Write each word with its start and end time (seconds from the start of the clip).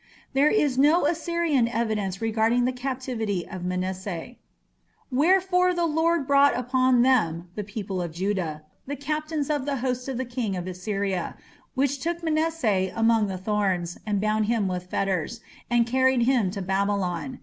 There 0.33 0.49
is 0.49 0.79
no 0.79 1.05
Assyrian 1.05 1.67
evidence 1.67 2.23
regarding 2.23 2.65
the 2.65 2.71
captivity 2.71 3.47
of 3.47 3.63
Manasseh. 3.63 4.31
"Wherefore 5.11 5.75
the 5.75 5.85
Lord 5.85 6.25
brought 6.25 6.57
upon 6.57 7.03
them 7.03 7.51
(the 7.53 7.63
people 7.63 8.01
of 8.01 8.11
Judah) 8.11 8.63
the 8.87 8.95
captains 8.95 9.51
of 9.51 9.67
the 9.67 9.75
host 9.75 10.09
of 10.09 10.17
the 10.17 10.25
king 10.25 10.55
of 10.57 10.65
Assyria, 10.65 11.37
which 11.75 11.99
took 11.99 12.23
Manasseh 12.23 12.91
among 12.95 13.27
the 13.27 13.37
thorns, 13.37 13.99
and 14.03 14.19
bound 14.19 14.47
him 14.47 14.67
with 14.67 14.89
fetters, 14.89 15.39
and 15.69 15.85
carried 15.85 16.23
him 16.23 16.49
to 16.49 16.63
Babylon. 16.63 17.37